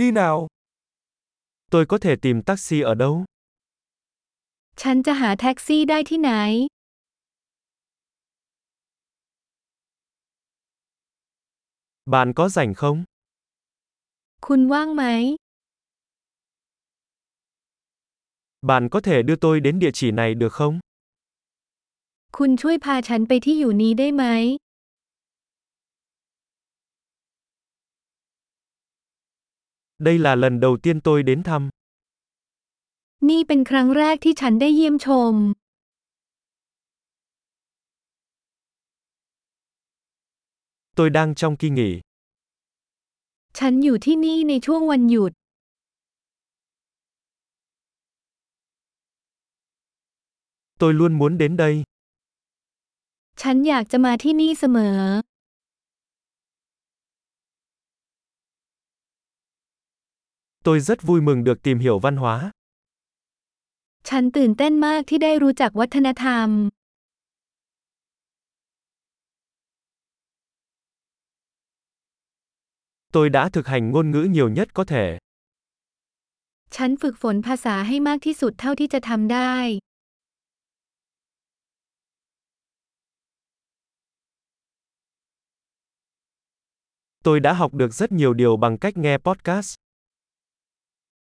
[0.00, 0.47] Đi nào.
[1.71, 3.25] Tôi có thể tìm taxi ở đâu?
[4.81, 6.31] ฉันจะหาแท็กซี่ได้ที่ไหน
[12.13, 12.97] Bạn có rảnh không?
[14.45, 15.03] คุณว่างไหม
[18.69, 20.75] Bạn có thể đưa tôi đến địa chỉ này được không?
[22.37, 24.23] คุณช่วยพาฉันไปที่อยู่นี้ได้ไหม
[30.00, 31.62] Đây là lần đầu tiên tôi đến thăm.
[33.28, 35.34] นี่เป็นครั้งแรกที่ฉันได้เยี่ยมชม
[40.96, 41.90] Tôi đang trong kỳ nghỉ.
[43.58, 45.32] ฉันอยู่ที่นี่ในช่วงวันหยุด
[50.80, 51.74] Tôi luôn muốn đến đây.
[53.42, 54.98] ฉันอยากจะมาที่นี่เสมอ
[60.64, 62.50] Tôi rất vui mừng được tìm hiểu văn hóa.
[64.08, 66.48] ฉันตื่นเต้นมากที่ได้รู้จักวัฒนธรรม
[73.14, 75.06] Tôi đã thực hành ngôn ngữ nhiều nhất có thể.
[76.76, 79.54] ฉันฝึกฝนภาษาให้มากที่สุดเท่าที่จะทำได้
[87.26, 89.74] Tôi đã học được rất nhiều điều bằng cách nghe podcast.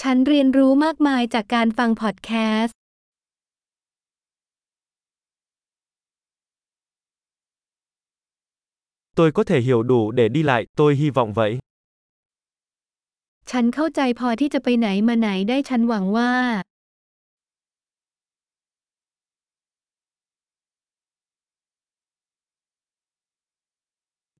[0.00, 2.30] ฉันเรียนรู้มากมายจากการฟังพอดแค
[2.62, 2.76] สต์
[9.18, 11.52] Tôi có thể hiểu đủ để đi lại, tôi hy vọng vậy.
[13.50, 16.32] ฉันเข้าใจพอที่จะไปไหนมาไหนได้ฉันหวังว่า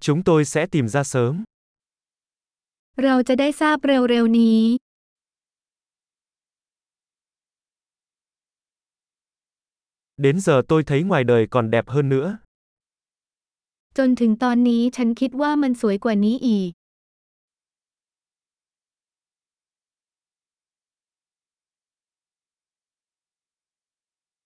[0.05, 1.35] Chúng tôi sẽ tìm ra sớm.
[3.03, 4.63] เราจะได้ทราบเร็วๆนี้
[10.20, 12.38] Đến giờ tôi thấy ngoài đời còn đẹp hơn nữa.
[13.98, 16.72] จนถึงตอนนี้ฉันคิดว่ามันสวยกว่านี้อีก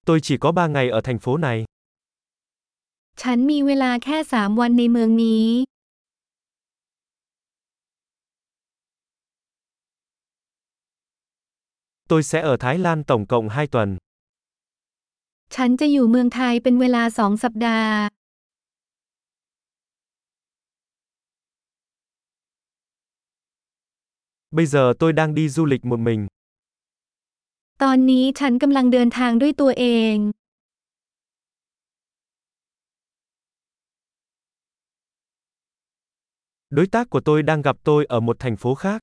[0.08, 1.58] Tôi chỉ có 3 ngày ở thành phố này.
[3.22, 5.48] ฉันมีเวลาแค่สามวันในเมืองนี้
[12.10, 13.98] Tôi sẽ ở Thái Lan tổng cộng 2 tuần.
[15.55, 17.97] ฉันจะอยู่เมืองไทยเป็นเวลาสองสัปดาห์
[24.56, 26.22] Bây giờ tôi đang đi du lịch một mình.
[27.82, 29.84] ตอนนี้ฉันกำลังเดินทางด้วยตัวเอ
[30.15, 30.16] ง
[36.76, 38.99] Đối tác của tôi đang gặp tôi ở một thành phố khác.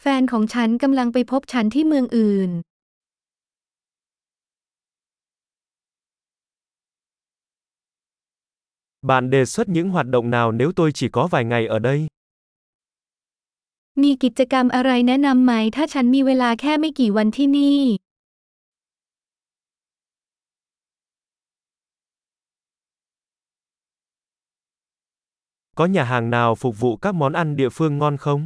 [0.00, 2.50] แฟนของฉันกำลังไปพบฉันที่เมืองอื่น
[9.07, 12.07] Bạn đề xuất những hoạt động nào nếu tôi chỉ có vài ngày ở đây?
[14.01, 17.81] มีกิจกรรมอะไรแนะนำไหมถ้าฉันมีเวลาแค่ไม่กี่วันที่นี่
[25.77, 28.41] Có nhà hàng nào phục vụ các món ăn địa phương ngon không?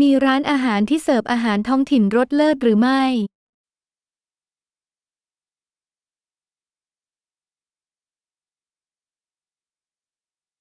[0.00, 3.02] มีร้านอาหารที่เสิร์ฟอาหารท้องถิ่นรสเลิศหรือไม่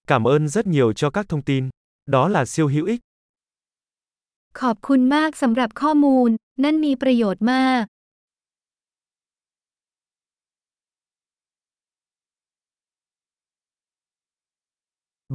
[0.07, 1.69] Cảm ơn rất nhiều cho các thông tin.
[2.05, 3.01] Đó là siêu hữu ích.
[4.59, 6.29] ขอบคุณมากสำหรับข้อมูล
[6.63, 7.83] นั่นมีประโยชน์มาก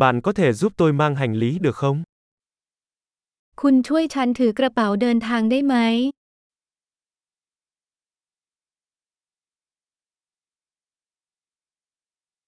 [0.02, 1.98] Bạn có thể giúp tôi mang hành lý được không?
[3.62, 5.74] คุณช่วยฉันถือกระเป๋าเดินทางได้ไหม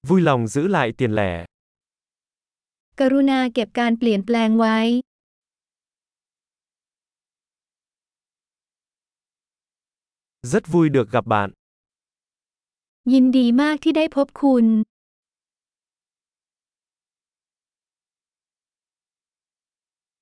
[0.09, 1.33] Vui lòng giữ lại tiền lẻ.
[3.00, 4.78] กรุณาเก็บการเปลี่ยนแปลงไว้
[10.52, 11.50] Rất vui được gặp bạn.
[13.14, 14.66] ยินดีมากที่ได้พบคุณ